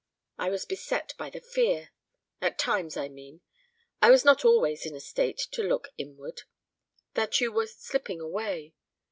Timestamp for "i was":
0.39-0.65, 4.01-4.25